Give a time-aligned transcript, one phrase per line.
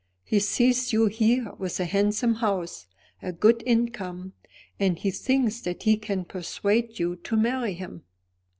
[0.23, 2.87] He sees you here with a handsome house,
[3.21, 4.33] a good income,
[4.79, 8.01] and he thinks that he can persuade you to marry him."